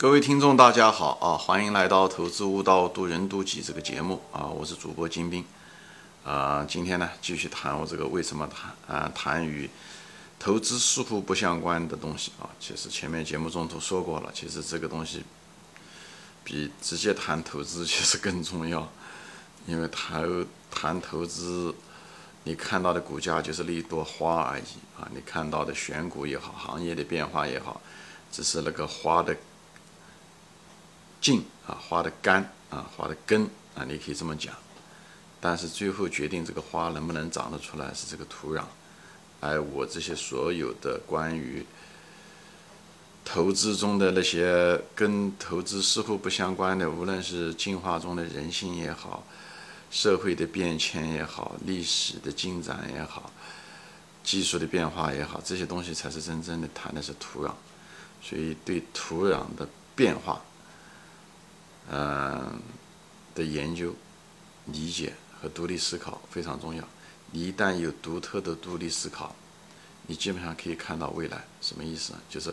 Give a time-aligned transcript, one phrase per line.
[0.00, 1.36] 各位听众，大家好啊！
[1.36, 4.46] 欢迎来到《投资悟道，渡人渡己》这个节目啊！
[4.46, 5.44] 我是主播金兵
[6.24, 6.64] 啊！
[6.68, 9.68] 今天呢，继续谈我这个为什么谈啊谈与
[10.38, 12.48] 投资似乎不相关的东西啊！
[12.60, 15.24] 其实前面节目中都说过了，其实这个东西
[16.44, 18.88] 比直接谈投资 其实更重要，
[19.66, 21.74] 因为谈谈投资，
[22.44, 24.62] 你看到的股价就是那一朵花而已
[24.96, 25.10] 啊！
[25.12, 27.80] 你看到的选股也好，行业的变化也好，
[28.30, 29.36] 只是那个花的。
[31.20, 34.54] 茎啊，花的干啊，花的根啊，你可以这么讲。
[35.40, 38.64] 但是最后决定这个花能不能长得出来是这个土壤。
[39.40, 41.64] 而我这些所有的关于
[43.24, 49.22] 投资中的那些跟投资似乎不相关的，无论是进化中的人性也好，
[49.90, 53.30] 社会的变迁也好，历史的进展也好，
[54.24, 57.52] 技术的变化也好，这些东西才是真正的谈的是土壤。
[58.20, 60.42] 所以对土壤的变化。
[61.90, 62.60] 嗯，
[63.34, 63.94] 的研究、
[64.66, 66.84] 理解和独立思考非常重要。
[67.30, 69.34] 你一旦有独特的独立思考，
[70.06, 71.44] 你基本上可以看到未来。
[71.62, 72.18] 什么意思呢？
[72.28, 72.52] 就是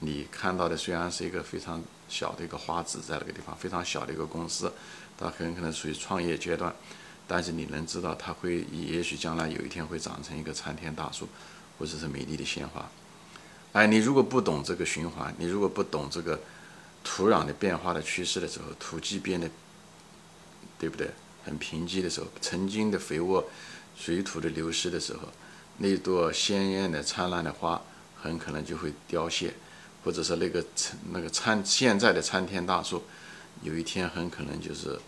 [0.00, 4.72] 你看到的虽然是一个非常小的一个花籽，在那个地方非常小的一个公司，
[5.16, 6.74] 它很可能处于创业阶段，
[7.28, 11.28] 但是你能知道它会，也许将来有一天会长成一个参天大树，
[11.78, 12.90] 或者是美丽的鲜花。
[13.74, 16.40] 哎，你如果不懂这个循环，你如果不懂这个。
[17.02, 19.48] 土壤的变化的趋势的时候，土地变得，
[20.78, 21.10] 对不对？
[21.44, 23.42] 很贫瘠的时候，曾经的肥沃，
[23.96, 25.20] 水土的流失的时候，
[25.78, 27.80] 那朵鲜艳的灿烂的花
[28.20, 29.54] 很可能就会凋谢，
[30.04, 30.62] 或者是那个
[31.10, 33.02] 那个参现在的参天大树，
[33.62, 35.00] 有一天很可能就是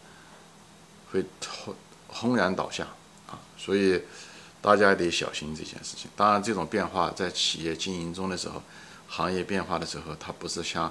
[1.13, 1.23] 会
[1.59, 1.75] 轰
[2.07, 2.87] 轰然倒下
[3.27, 3.39] 啊！
[3.59, 4.01] 所以
[4.63, 6.11] 大家得小心这件事情。
[6.17, 8.63] 当然，这种变化在企业经营中的时候，
[9.09, 10.91] 行业变化的时候，它不是像。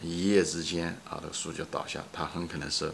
[0.00, 2.92] 一夜之间啊，这个树就倒下，它很可能是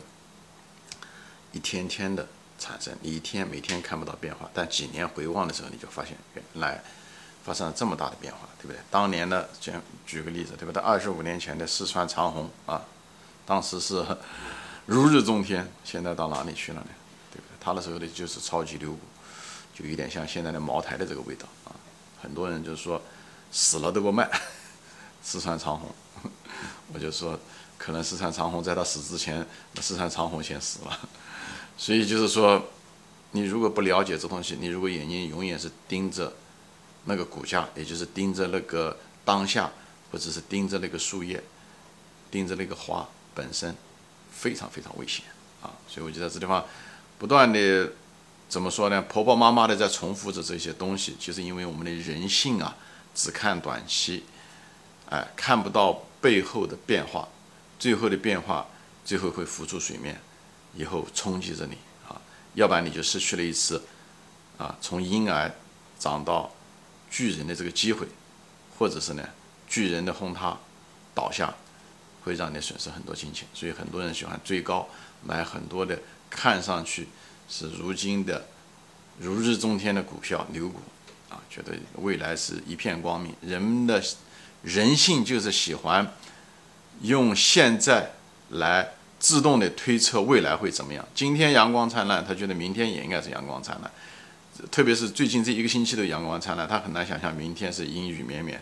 [1.52, 2.26] 一天天的
[2.58, 6.82] 产生，你一天每天看不到变化，但几年回望的时候，你就发现原来
[7.44, 8.78] 发生了这么大的变化，对不对？
[8.90, 10.82] 当年的，讲举个例子，对不对？
[10.82, 12.82] 二十五年前的四川长虹啊，
[13.44, 14.04] 当时是
[14.86, 16.88] 如日中天，现在到哪里去了呢？
[17.30, 17.56] 对不对？
[17.60, 19.00] 它那时候的就是超级牛股，
[19.74, 21.76] 就有点像现在的茅台的这个味道啊，
[22.22, 23.02] 很多人就是说
[23.52, 24.30] 死了都不卖，
[25.22, 25.94] 四川长虹。
[26.92, 27.38] 我就说，
[27.78, 29.44] 可能四川长虹在他死之前，
[29.80, 31.08] 四川长虹先死了。
[31.76, 32.62] 所以就是说，
[33.32, 36.32] 你如果不了解这东西，你如果眼睛永远是盯着
[37.06, 39.72] 那个股价，也就是盯着那个当下，
[40.12, 41.42] 或者是盯着那个树叶，
[42.30, 43.74] 盯着那个花本身，
[44.30, 45.24] 非常非常危险
[45.62, 45.72] 啊！
[45.88, 46.64] 所以我就在这地方
[47.18, 47.92] 不断的
[48.48, 49.02] 怎么说呢？
[49.02, 52.76] 婆婆妈妈的在重复着这些东西，就是因为我们的人性啊，
[53.14, 54.24] 只看短期，
[55.10, 56.04] 哎，看不到。
[56.24, 57.28] 背后的变化，
[57.78, 58.66] 最后的变化，
[59.04, 60.18] 最后会浮出水面，
[60.74, 61.76] 以后冲击着你
[62.08, 62.18] 啊，
[62.54, 63.82] 要不然你就失去了一次
[64.56, 65.54] 啊从婴儿
[65.98, 66.50] 长到
[67.10, 68.06] 巨人的这个机会，
[68.78, 69.28] 或者是呢
[69.68, 70.56] 巨人的轰塌
[71.14, 71.54] 倒下，
[72.22, 73.46] 会让你损失很多金钱。
[73.52, 74.88] 所以很多人喜欢追高，
[75.22, 77.06] 买很多的看上去
[77.50, 78.48] 是如今的
[79.18, 80.80] 如日中天的股票牛股
[81.28, 83.34] 啊，觉得未来是一片光明。
[83.42, 84.02] 人们的。
[84.64, 86.14] 人性就是喜欢
[87.02, 88.12] 用现在
[88.48, 91.06] 来自动的推测未来会怎么样。
[91.14, 93.90] 今天阳光灿烂，他觉得明天也应该是阳光灿烂。
[94.70, 98.60] 特别是最近这一个星期的阳光灿烂，他很难想象明天是阴雨绵绵。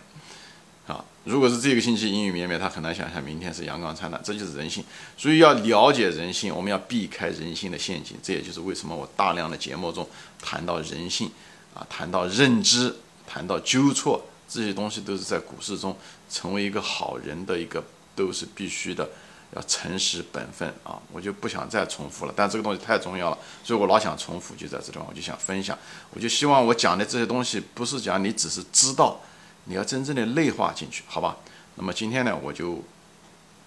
[0.88, 4.20] 啊，如果是这个星期阴雨绵绵，他很难想象明天是阳光灿烂。
[4.24, 4.82] 这就是人性。
[5.16, 8.16] 所以要了解人性，我们要避开人性的陷阱。
[8.20, 10.08] 这也就是为什么我大量的节目中
[10.42, 11.30] 谈到人性，
[11.74, 14.26] 啊，谈到认知，谈到纠错。
[14.52, 15.96] 这些东西都是在股市中
[16.28, 17.82] 成为一个好人的一个
[18.14, 19.08] 都是必须的，
[19.56, 21.00] 要诚实本分啊！
[21.10, 25.78] 我就不想再重复了，但这个东西太重要了，所以我老想重复，就在这地方，我就想分享。
[26.10, 29.20] 我就希望我讲的这些东西不是讲你只是知道，
[29.64, 31.38] 你要真正的内化进去，好吧？
[31.76, 32.84] 那么今天呢，我就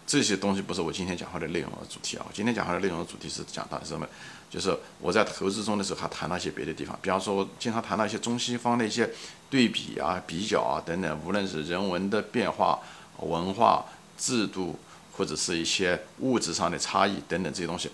[0.08, 4.08] 这些东西不是我今天讲话的内容和主题啊，我今天讲话的内容和主题是讲到什么？
[4.52, 9.10] 就是我在投资中的时候，还谈到一些别的地方，比方说，我经常谈到一些中西方的一些
[9.50, 12.80] 对比啊、比较啊等等，无论是人文的变化、
[13.20, 13.84] 文化
[14.18, 14.78] 制度，
[15.14, 17.90] 或者是一些物质上的差异等等这些东西，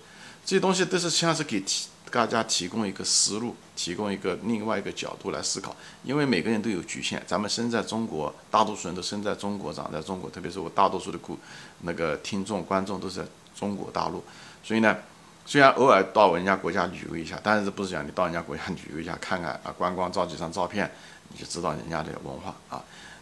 [0.46, 1.64] 这些东西都是像是给
[2.12, 5.76] 大家提供一个思路，提供一个另外一个角度来思考。
[6.04, 11.40] 因为每个人都有局限，咱们生在中国，大多数人都生在中国，长在中国，特别是我大多数的顾
[11.82, 14.24] 那个听众观众都是在中国大陆，
[14.64, 14.96] 所以呢。
[15.44, 20.90] 虽然偶尔到人家国家旅游一下，但是不是讲你到人家国家旅游一下看看啊，观光照几张照片，
[21.30, 22.82] 你就知道人家的文化啊，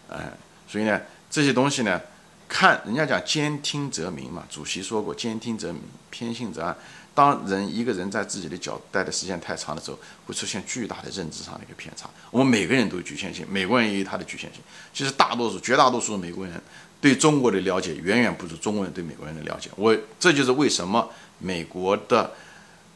[0.09, 0.19] 嗯，
[0.67, 0.99] 所以呢，
[1.31, 1.99] 这些东西呢，
[2.47, 6.75] 看人家讲兼听则明嘛，主席说过兼听则明，偏信则暗。
[7.19, 12.09] 当人一个人在自己的角待的时间太长的时候，会出现巨大的认知上的一个偏差。
[12.31, 14.61] 我们每个人都有局限性，美国人也有他的局限性。
[14.93, 16.61] 其实大多数、绝大多数美国人
[17.01, 19.69] 对中国的了解远远不如中国人对美国人的了解。
[19.75, 22.31] 我这就是为什么美国的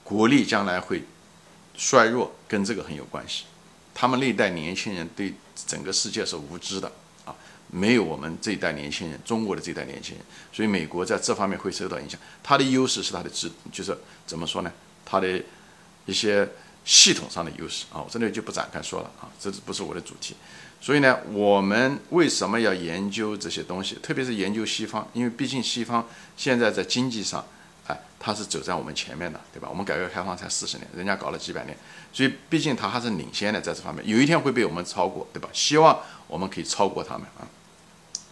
[0.06, 1.04] 国力将来会
[1.75, 3.44] 衰弱，跟这个很有关系。
[3.94, 5.34] 他们那一代年轻人对
[5.68, 6.90] 整个世界是无知的。
[7.75, 12.20] 没有我们这一代年轻人，中国的这一代年轻人，所以美国在这方面会受到影响。
[12.44, 13.98] 它的优势是它的制，就是
[14.28, 14.72] 怎么说呢？
[15.04, 15.42] 它的
[16.06, 16.48] 一些
[16.86, 20.36] 系统上的优势啊，我这里就不展开说了啊，这不是我的主题。
[20.80, 23.96] 所以呢，我们为什么要研究这些东西？
[24.04, 27.44] 特别是研究西方，因为毕竟西方现在在经济上，
[27.88, 29.68] 哎，它是走在我们前面的，对吧？
[29.70, 31.75] 我们改革开放才四十年，人家搞了几百年，
[32.12, 35.50] 所以毕竟它还是领先的在这方面，有一天会被我们超过，对吧？
[35.54, 35.98] 希望
[36.28, 37.48] 我们可以超过他们啊。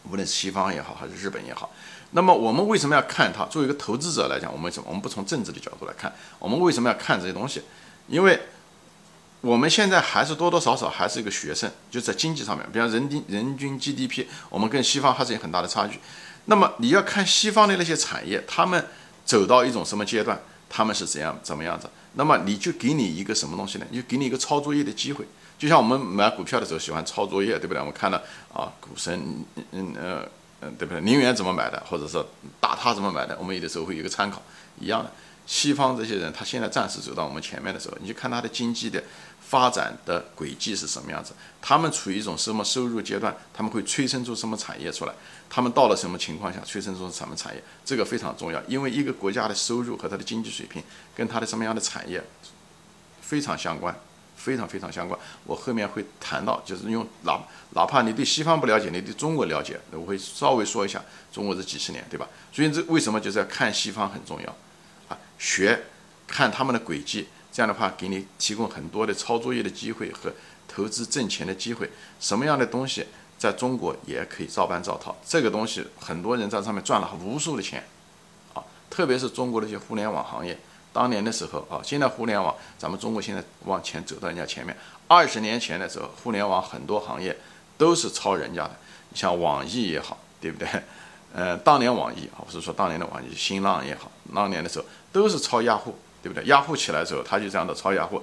[0.10, 1.72] 无论是西方也好，还是日本也好，
[2.12, 3.46] 那么我们为什么要看它？
[3.46, 4.86] 作为一个投资者来讲，我们什么？
[4.88, 7.62] 我们不从政治的角度来看，我们为什么要看这些东西？
[8.08, 8.40] 因为
[9.42, 16.00] 我们现在还是多多少少还是一个学生，就在经济上面，比方人均人均 GDP，我们跟西方还是有很大的差距。
[16.46, 18.88] 那么你要看西方的那些产业，他们
[19.24, 21.90] 走到一种什么阶段，他们是怎样怎么样子？
[22.14, 23.86] 那么你就给你一个什么东西呢？
[23.94, 25.26] 就给你一个抄作业的机会。
[25.62, 27.78] 就像我们买股票的时候喜欢抄作业，对不对？
[27.78, 28.20] 我们看到
[28.52, 30.28] 啊，股神，嗯呃
[30.62, 31.00] 嗯，对不对？
[31.02, 32.26] 宁远怎么买的，或者说
[32.60, 34.42] 打他怎么买的，我们有的时候会有一个参考
[34.80, 35.12] 一样的。
[35.46, 39.04] 西方这些人，他现在暂时走到我们前面的时候，你就看他的经济的
[39.40, 45.14] 发展的轨迹是什么样子，他们处于一种什么收入阶段，他们会催生出什么产业出来，
[45.48, 50.82] 他们到了什么情况下催生出什么产业，这个非常重要，因为一个国家的收入和他的经济水平
[51.16, 52.24] 跟他的什么样的产业
[53.22, 53.96] 非常相关。
[54.42, 57.40] 非常非常相关，我后面会谈到，就是用哪
[57.76, 61.00] 哪怕你对西方不了解，你对中国了解，我会稍微说一下
[61.32, 62.28] 中国这几十年，对吧？
[62.52, 64.50] 所以这为什么就是要看西方很重要
[65.10, 65.18] 啊？
[65.38, 65.84] 学
[66.26, 70.34] 看他们的轨迹，这样的话给你提供很多的抄作业的机会和
[70.68, 71.88] 投资挣钱的机会。
[72.20, 73.06] 什么样的东西
[73.38, 75.16] 在中国也可以照搬照套？
[75.24, 77.84] 这个东西很多人在上面赚了无数的钱
[78.56, 80.58] 啊，特别是中国的一些互联网行业。
[80.94, 84.76] 当年的时候啊，现在互联网，咱们中国现在往前走到人家前面。
[85.08, 87.36] 二十年前的时候，互联网很多行业
[87.78, 88.72] 都是抄人家的，
[89.14, 90.68] 像网易也好，对不对？
[91.34, 96.44] 呃，当年网易啊，不是说当年的网易，新浪也好，当年的时候都是抄雅虎，对不对？
[96.46, 98.22] 雅虎起来的时候，他就这样的抄雅虎，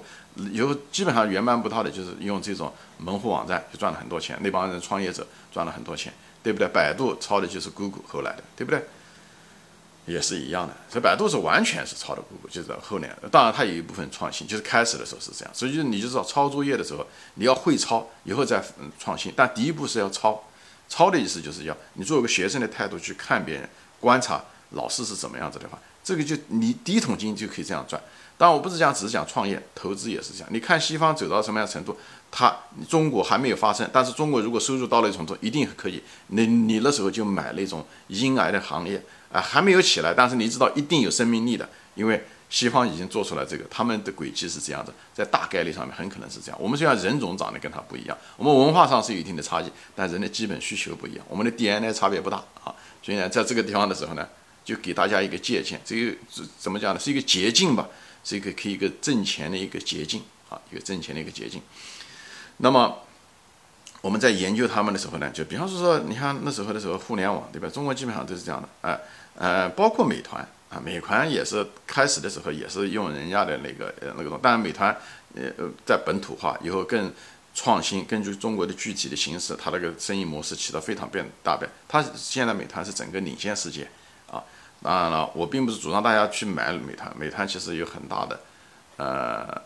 [0.51, 6.13] 以后基本上原班不套的，就是用这种门户网站就赚了很多钱，那帮人创业者赚了很多钱，
[6.43, 6.67] 对不对？
[6.67, 8.83] 百度抄的就是 Google 后来的，对不对？
[10.09, 20.43] 也是一样的，所以百度是完全是抄的谷歌，就是后面，当然它有一部分创新，就是开始的时候是这样，所以就是你就知道抄作业的时候，你要会抄，以后再嗯创新，但第一步是要抄，
[20.89, 23.69] 抄的意思就是要你作为一个学生的态度去看别人，
[23.99, 28.01] 观察老师是怎么样子的话，这个就你第一桶金就可以这样赚。
[28.35, 30.49] 当然我不是讲只是讲创业，投资也是这样。
[30.51, 31.95] 你看西方走到什么样程度，
[32.31, 32.57] 它
[32.87, 36.01] 中国还没有发生，但是中国如果收入到了一种，一定可以。
[36.27, 39.03] 你你那时候就买那种婴儿的行业。
[39.31, 46.59] 啊，还没有起来，但是你知道一定有生命力的，因为西方已经做出来这个，他们的轨迹是这样子，在大概率上面很可能是这样。
[46.59, 52.73] 我们虽然人种长得跟他不一样，我们文化上是有一定的差异，但人的基本需求不一样，我们的 DNA 差别不大啊。
[53.03, 54.27] 所以呢，在这个地方的时候呢，
[54.65, 56.17] 就给大家一个借鉴，这个
[56.57, 56.99] 怎么讲呢？
[56.99, 57.87] 是一个捷径吧，
[58.23, 61.61] 是一个可以一个挣钱的一个捷径啊，一个挣钱的一个捷径。
[62.57, 62.97] 那么。
[64.01, 67.67] 我们在研究他们的时候呢，就比方说说，你看那时候的时候，互联网对吧？
[67.67, 68.99] 中国基本上都是这样的，哎，
[69.35, 74.95] 呃，包括美团啊，美团也是开始的时候也是用人家的那个呃那个东，当然美团
[75.35, 77.11] 呃呃在本土化以后更
[77.53, 81.69] 创新，根据中国的具体的形式，它那个生意模式起到非常变大变。
[81.87, 83.85] 它现在美团是整个领先世界
[84.31, 84.41] 啊。
[84.81, 88.39] 当然了，我并不是主张大家去买美团，美团其实有很大的
[88.95, 89.61] 呃。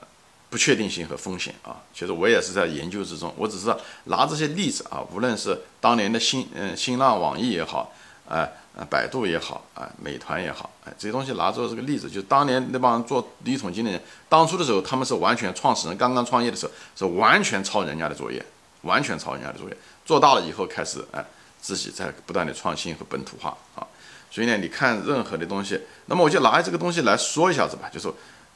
[0.54, 3.34] 不确定性和风险啊，其实我也是在研究之中。
[3.36, 7.92] 我只是拿这些例子啊，无论是当年的新嗯新浪、网易也好，
[8.30, 18.46] 哎呃百度也好，啊美团也好，哎这些东西拿做这个例子，就当年那帮做第一桶金的人，当初的时候他们是完全创始人刚刚创业的时候是完全抄人家的作业，
[18.84, 21.26] 完全抄人家的作业，做大了以后开始哎
[21.60, 23.82] 自己在不断的创新和本土化啊。
[24.30, 28.16] 所以呢，你看任何的东西，那么我就拿这个东西来说一下子吧，就说。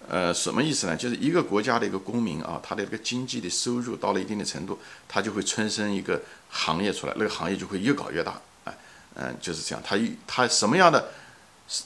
[0.10, 0.96] 呃，什么意思呢？
[0.96, 8.40] 就是一个国家的一个公民啊，他的这个经济的收入到了一定的程度，他就会催生一个行业出来，那个行业就会越搞越大。
[8.64, 8.74] 哎，
[9.16, 9.84] 嗯，就是这样。
[9.86, 11.10] 他他什么样的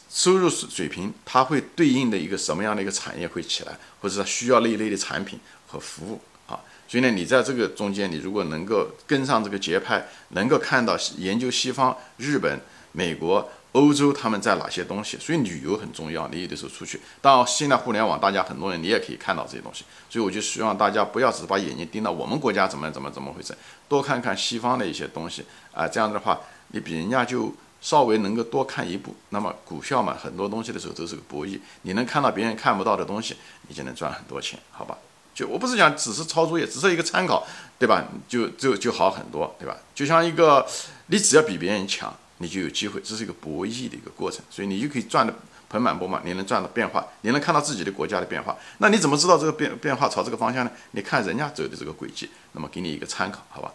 [0.09, 6.59] 收入水平，他会对应的一个什么样的一个产业会起来，或者说需要那一类的产品和服务啊。
[6.87, 12.59] 所以呢，你在这个中间，你如果能够跟上这个节拍，能够看到研究西方、日本、
[12.91, 16.27] 美国、欧洲他们在哪些东西，所以旅游很重要。
[16.27, 23.55] 你有的时候出去，当然现在互联网，大家很多人你也可以看到这些东西，所以我就希望大家不要只是把眼睛盯到我们国家怎么怎么怎么回事，
[23.87, 29.15] 多看看西方的一些东西啊，这样的话你比人家就稍微能够多看一步。
[29.29, 34.97] 那么股票嘛，很多东西的时候都是个博弈，你能看到别人看不到的东西，你就能赚很多钱，好吧？
[35.33, 37.47] 就我不是讲只是抄作业，只是一个参考，
[37.79, 38.05] 对吧？
[38.27, 39.77] 就就就好很多，对吧？
[39.95, 40.67] 就像一个，
[41.05, 45.33] 你只要比别人强，你就有机会，这是一个博弈的一个过程，所以你就可以赚的
[45.69, 48.57] 盆满钵满，你能赚到变化，你能看到自己的国家的变化。
[48.79, 50.71] 那你怎么知道这个变变化朝这个方向呢？
[50.91, 53.71] 你看人家走的这个轨迹，那么给你一个参考，好吧？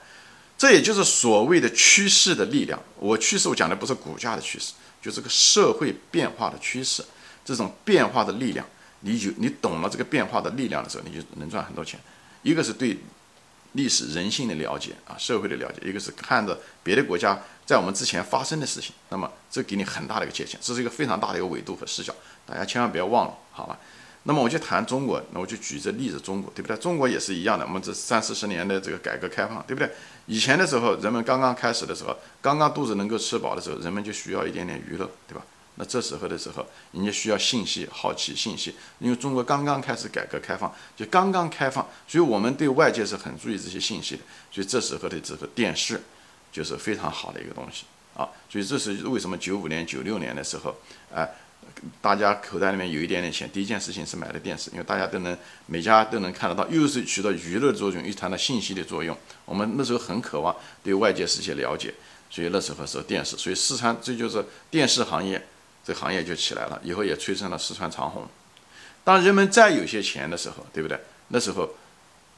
[0.59, 2.79] 这也就是所谓的趋势的力量。
[2.99, 7.05] 我趋势我讲的不是股价的趋势，就这个社会变化的趋势，
[7.45, 8.67] 这种变化的力量。
[9.01, 12.01] 你就你懂了这个变化的力量的时候，你就能赚很多钱。
[12.43, 12.97] 一个是对
[13.77, 22.15] 历史人性的了解啊，社会的了解；一个是看着别的国家在我们之前发生的事情，那么这给你很大的一个界限，这是一个非常大的一个维度和视角，
[22.45, 23.79] 大家千万不要忘了，好吧？
[24.25, 26.77] 那么我就谈中国，那我就举这例子，中国对不对？
[26.79, 29.89] 中国也是一样的，我们这三四十年的这个改革开放，对不对？
[30.27, 35.45] 以前的时候，人们刚刚开始的时候，刚刚肚子能够吃饱的时候，人们就需要一点点娱乐，对吧？
[35.79, 44.23] 那这时候的时候，人家需要信息，好奇信息，因为中国刚刚开始改革开放，就刚刚开放，所以我们对外界是很注意这些信息的。
[44.51, 46.01] 所以这时候的这个电视，
[46.51, 48.27] 就是非常好的一个东西啊。
[48.49, 50.75] 所以这是为什么九五年、九六年的时候，
[51.15, 51.29] 哎，
[52.01, 59.15] 大家口袋里面有一点点钱，第一件事情是买的电视，因为大家都能每家都能看得到，又是起到娱乐作用，又谈到信息的作用。
[59.45, 61.93] 我们那时候很渴望对外界世界了解，
[62.31, 65.47] 所以那时候是电视，所以四川这就是电视行业。
[65.87, 68.27] 这行业就起来了，以后也催生了四川长虹。
[69.05, 70.99] 当人们再有些钱的时候，对不对？
[71.29, 71.71] 那时候，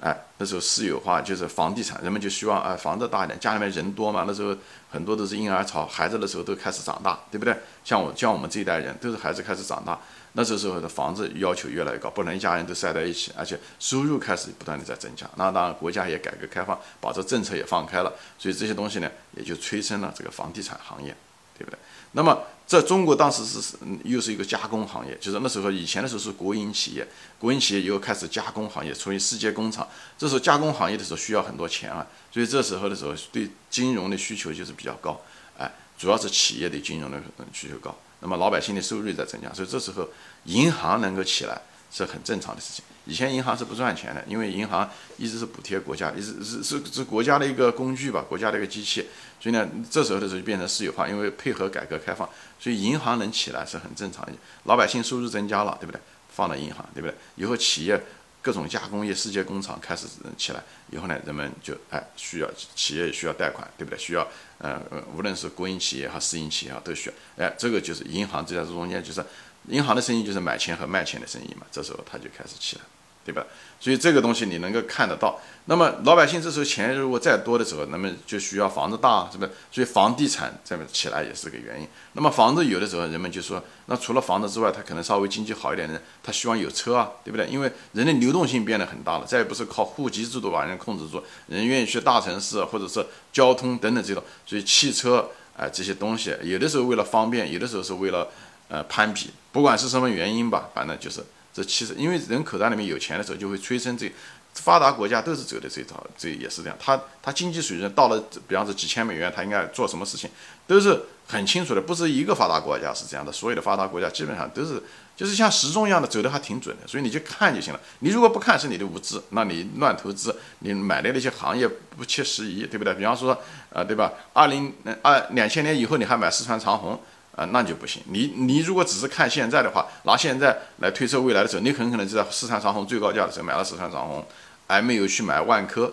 [0.01, 4.25] 哎，那时候私有化就是房地产，人们就希望哎房子大一点，家里面人多嘛。
[4.27, 4.55] 那时候
[4.91, 7.57] 很多都是婴儿潮，孩子的时候都开始长大，对不对？
[7.85, 9.99] 像我像我们这一代人，都是孩子开始长大，
[10.33, 15.27] 那时候的房子要求越来越高，不能一家人都塞在一起，而且收入开始不断的在增加。
[15.37, 21.17] 那当然国家也改革开放，把这政策也放开了，所以这些东西呢，也就催生了这个房地产行业，
[21.59, 21.79] 对不对？
[22.13, 22.41] 那么。
[22.69, 29.89] 在中国当时是又是一个加工行业，就是那时候以前的时候是国营企业，国营企业以后开始加工行业，成为世界工厂。
[30.19, 35.19] 这时候加工行业的时候需要很多钱啊，所以这时候的时候对金融的需求就是比较高，
[35.57, 37.19] 哎，主要是企业对金融的
[37.55, 40.07] 需求高，那么老百姓的收入在增加，所以这时候
[40.45, 41.59] 银行能够起来。
[41.91, 42.85] 是很正常的事情。
[43.09, 49.07] 以前银行是不赚钱的，因为银行一直是补贴国家，一直是是是国家的一个工具吧，国家的一个机器。
[49.41, 52.29] 所以呢，这时候的时候就变成私有化，因为配合改革开放，
[52.61, 54.29] 所以银行能起来是很正常。
[54.65, 55.99] 老百姓收入增加了，对不对？
[56.29, 57.15] 放到银行，对不对？
[57.37, 57.99] 以后企业
[58.43, 63.99] 各种加工业、世界工厂开始起来以后呢，人们就哎需要企业需要贷款，对不对？
[63.99, 64.79] 需要呃
[65.17, 67.45] 无论是国营企业和私营企业啊都需要。
[67.47, 69.25] 哎，这个就是银行就在这中间就是。
[69.71, 72.83] 银行的生意就是买钱和卖钱的生意嘛，这时候它就开始起来，
[73.29, 73.45] 对吧？
[73.79, 75.39] 所以这个东西你能够看得到。
[75.67, 79.51] 那么老百姓这时候钱如果再多的时候，那么就需要房子大，是不是？
[79.71, 81.87] 所以房地产这么起来也是个原因。
[82.15, 87.47] 那么房子有的时候人们就说，那除了房子之外，他可能稍微经济好一点的，他希望有车啊，对不对？
[87.49, 98.27] 因为人的流动性变得很大了，再也不是靠户籍制度把人控制住，人愿意去大城市或者是交通等等这种，所以汽车啊这些东西，有的时候为了方便，有的时候是为了。
[98.71, 104.11] 呃，攀比，不管是什么原因吧，反正就是这其实，因为人口袋里面有钱的时候，就会催生这
[104.55, 106.77] 发达国家都是走的这套，这也是这样。
[106.81, 110.29] 他他经济水准到了，比方说几千美元，他应该做什么事情，
[110.67, 111.81] 都是很清楚的。
[111.81, 114.83] 不是一个发达国家是这样的，所有的发达国家基本上都是，
[115.17, 116.87] 就是像时钟一样的走的还挺准的。
[116.89, 117.81] 所以你就看就行了。
[118.01, 122.93] 你如果不看是你的无知，那你乱投资，你买的那些行业不切实宜，对不对？
[122.95, 123.41] 比方说，
[123.71, 124.13] 呃，对吧？
[124.33, 127.01] 二零二两千年以后你还买四川长虹？
[127.39, 128.03] 啊，那就不行。
[128.07, 134.27] 你你如果只是看现在的话，拿现在来推测未来的时候，你很可能就在四川长虹最高价的时候买了四川长虹，
[134.67, 135.93] 而没有去买万科，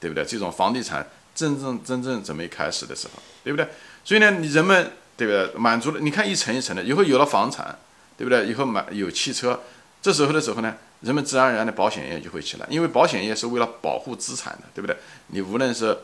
[0.00, 0.24] 对不对？
[0.24, 3.68] 这种房地产真正真正准备开始的时候，对不对？
[4.02, 5.60] 所以呢，你人们对不对？
[5.60, 7.78] 满足了，你看一层一层的，以后有了房产，
[8.16, 8.46] 对不对？
[8.46, 9.60] 以后买有汽车，
[10.00, 14.96] 这时候的时候呢，人们自然而然的保险业就会起来，因为保险业是为了保护资产的，对不对？
[15.26, 15.94] 你无论是，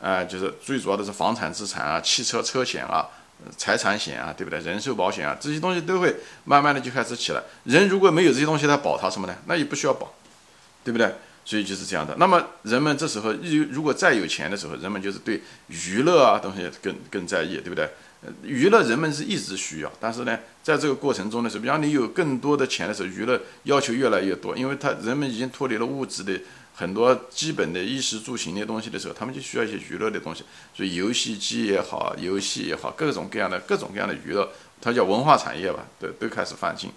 [0.00, 3.08] 呃，就是最主要的是房产资产啊，汽车车险啊。
[3.56, 4.58] 财产险啊，对不对？
[4.60, 6.14] 人寿保险啊，这些东西都会
[6.44, 7.42] 慢慢的就开始起来。
[7.64, 9.36] 人如果没有这些东西，他保他什么呢？
[9.46, 10.14] 那也不需要保，
[10.82, 11.14] 对不对？
[11.44, 12.16] 所以就是这样的。
[12.18, 17.88] 那么人们这时候如如果再有钱的时候，人们就是对娱乐啊东西更更在意，对不对？
[18.42, 26.32] 娱乐人们是一直需要，但是呢，在这个过程中的时候，比方你有更多的钱的时候，娱乐要求越来越多，因为他人们已经脱离了物质的
[26.78, 30.44] 很多基本的衣食住行的东西的时候，他们就需要一些娱乐的东西，
[30.76, 34.46] 所以游戏机也好，游戏也好，各种各样的各种各样的娱乐，
[34.78, 36.90] 它叫文化产业吧，都都开始泛进。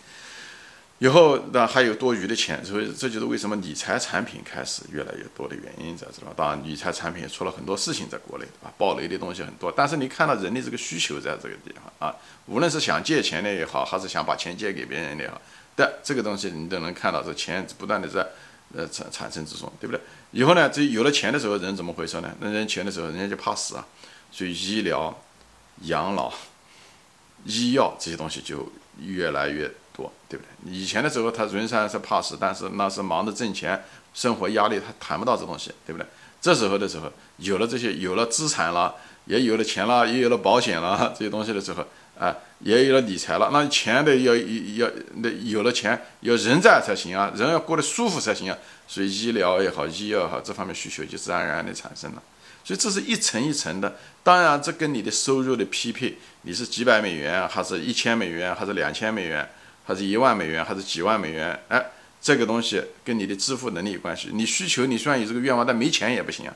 [0.98, 6.34] 以后那还有多余的钱，所以这就是为什么理财产品开始越来越多的原因，知道吧？
[6.36, 8.74] 当然，理财产品也出了很多事情，在国内，对吧？
[8.78, 12.14] 暴雷的东西很多，但是你看到人的这个需求在这个地方啊，
[12.48, 15.42] 无论是想借钱的也好，还是想把钱借给别人的也好，
[15.74, 18.28] 但这个东西你都能看到，这钱不断的在
[18.76, 20.02] 呃产产生之中，对不对？
[20.32, 22.34] 以后呢，这有了钱的时候，人怎么回事呢？
[22.40, 23.86] 那人钱的时候，人家就怕死啊，
[24.32, 25.16] 所以医疗、
[25.84, 26.34] 养老、
[27.46, 29.72] 医药这些东西就越来越。
[29.92, 30.72] 多对不对？
[30.72, 33.84] 以前的时候，他人虽然是怕死，但是那是忙着挣钱，
[34.14, 36.08] 生活压力他谈不到这东西，对不对？
[36.40, 38.96] 这时候的时候，有了这些，有了资产了，
[39.26, 41.86] 也有了钱了，也有了保险了这些东西的时候，
[42.20, 48.58] 啊，也有了理财了，那钱得要要那有了钱，要人在才行啊，人要过得舒服才行啊，
[48.88, 52.22] 所以医疗也好，医药也好，这方面需求就自然而然的产生了。
[52.64, 59.48] 所以这是一层一层的，当然这跟你的收入的匹配，你是几百美元，还是一千美元，还是两千美元？
[59.86, 61.60] 还是一万美元，还是几万美元？
[61.68, 61.84] 哎，
[62.22, 64.30] 这个东西跟你的支付能力有关系。
[64.34, 66.54] 你需求，你虽然有这个愿望，但没钱也不行啊。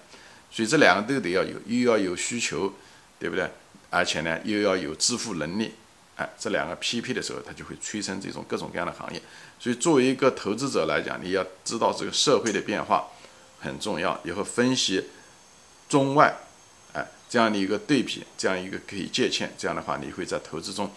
[0.52, 2.72] 所以这两个都得要有，又要有需求，
[3.18, 3.50] 对不对？
[3.94, 5.76] 而且呢，又要有支付能力。
[6.16, 9.22] 哎，这两个匹配的时候，它就会催生这种各种各样的行业。
[9.60, 13.08] 所以作为一个投资者来讲，你要知道这个社会的变化
[13.60, 15.04] 很重要，以后分析
[15.90, 16.34] 中外，
[16.94, 20.92] 哎，这样的一个对比，这样一个可以借鉴，这样的话，你会在投资中。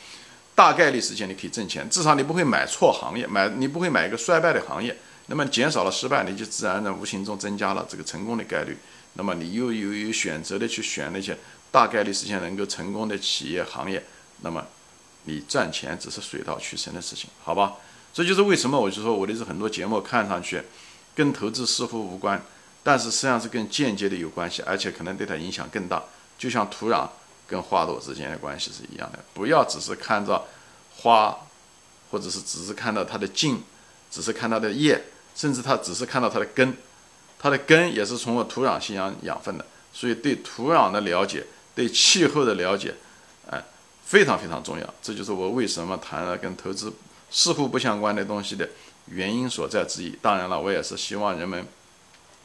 [0.54, 8.76] 大概率时间你可以挣钱，至少你不会买错行业，买你不会买一个衰败的行业，那么减少了失败，你就自然的无形中增加了这个成功的概率。
[9.16, 11.36] 那么你又有有选择的去选那些
[11.70, 14.04] 大概率实现能够成功的企业行业，
[14.42, 14.64] 那么
[15.24, 17.74] 你赚钱只是水到渠成的事情，好吧？
[18.14, 20.62] 这就是为什么我就说我的是很多节目看上去
[21.14, 22.42] 跟投资似乎无关，
[22.82, 26.02] 但是实际上是跟间接的有关系，而且可能对它影响更大，
[26.38, 27.08] 就像土壤。
[27.48, 30.46] 跟花朵之间的关系是一样的，不要只是看着
[30.96, 31.46] 花，
[32.10, 33.62] 或者是只是看到它的茎，
[34.10, 35.00] 只是看它的叶，
[35.36, 36.76] 甚至它只是看到它的根，
[37.46, 39.64] 它的根也是从我土壤吸养养分的。
[39.92, 42.92] 所以对土壤的了解，对气候的了解，
[43.48, 43.62] 哎，
[44.04, 44.94] 非常非常重要。
[45.00, 46.92] 这就是我为什么谈了跟投资
[47.30, 48.68] 似乎不相关的东西的
[49.06, 50.18] 原因所在之一。
[50.20, 51.64] 当然了，我也是希望人们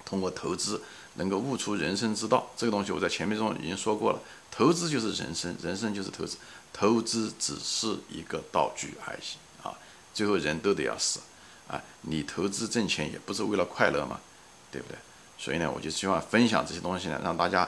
[0.06, 0.82] 通过投资。
[1.16, 4.20] 能够悟出人生之道，这个东西我在前面中已经说过了。
[4.50, 6.38] 投资就是人生，人生就是投资，
[6.72, 9.76] 投资只是一个道具而已啊！
[10.14, 11.20] 最后人都得要死
[11.68, 11.84] 啊！
[12.04, 14.22] 你投资挣钱也不是为了快乐嘛，
[14.72, 14.98] 对不对？
[15.38, 17.68] 所以呢，我就希望分享这些东西呢，让大家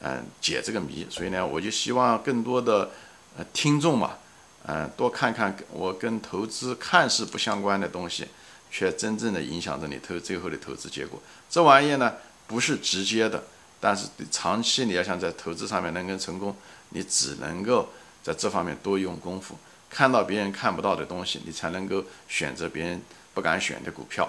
[0.00, 1.06] 嗯解这个谜。
[1.10, 2.90] 所以呢，我就希望更多的
[3.36, 4.18] 呃听众嘛，
[4.66, 8.28] 嗯多看看我跟投资看似不相关的东西，
[8.70, 11.20] 却真正的影响着你投最后的投资结果。
[11.50, 12.14] 这玩意呢？
[12.46, 13.42] 不是直接的，
[13.80, 16.54] 但是长期你要想在投资上面能够成功，
[16.90, 17.88] 你只能够
[18.22, 19.56] 在这方面多用功夫，
[19.88, 23.00] 看到别人看不到的东西，你才能够选择别人
[23.32, 24.28] 不敢选的股票。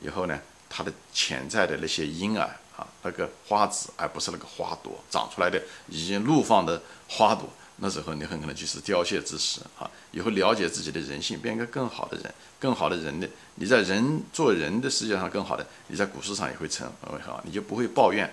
[0.00, 0.40] 以后呢，
[0.74, 7.48] 它的潜在的那些因啊啊，那个花籽，而不是那个花朵长出来的已经怒放的花朵。
[7.76, 9.90] 那时候你很可能就是凋谢之时啊！
[10.12, 18.32] 以后了解自己的人性，变一个更好的人，更好的人的，你在人做人的世界上更好的，你在股市上也会成为好，你就不会抱怨，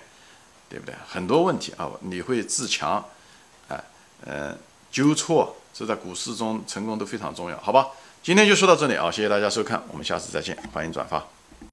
[0.68, 0.94] 对不对？
[1.08, 3.04] 很多问题啊，你会自强，
[3.68, 3.82] 哎，
[4.26, 4.56] 嗯，
[4.92, 7.88] 纠错，这在股市中成功都非常重要，好吧？
[8.22, 11.39] 今天就说到这里啊，谢谢大家收看，我们下次再见，欢迎转发。